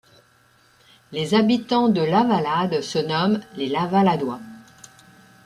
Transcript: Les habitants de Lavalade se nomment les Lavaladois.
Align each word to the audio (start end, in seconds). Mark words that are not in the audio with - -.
Les 1.11 1.35
habitants 1.35 1.87
de 1.87 2.01
Lavalade 2.01 2.81
se 2.81 2.97
nomment 2.97 3.39
les 3.55 3.67
Lavaladois. 3.69 4.39